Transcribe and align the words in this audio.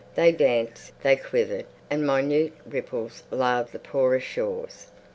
They 0.15 0.31
danced, 0.31 0.99
they 1.03 1.15
quivered, 1.15 1.67
and 1.87 2.03
minute 2.07 2.53
ripples 2.65 3.21
laved 3.29 3.71
the 3.71 3.77
porous 3.77 4.23
shores. 4.23 4.87